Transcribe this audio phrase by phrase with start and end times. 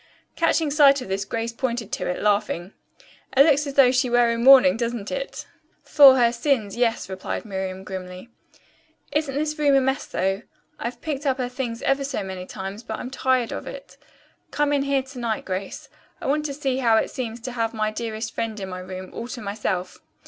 [0.35, 2.73] Catching sight of this Grace pointed to it, laughing.
[3.37, 5.45] "It looks as though she were in mourning, doesn't it?"
[5.83, 8.29] "For her sins, yes," replied Miriam grimly.
[9.11, 10.41] "Isn't this room a mess, though?
[10.79, 13.95] I've picked up her things ever so many times, but I'm tired of it.
[14.49, 15.87] Come in here to night, Grace.
[16.19, 19.11] I want to see how it seems to have my dearest friend in my room,
[19.13, 19.99] all to myself."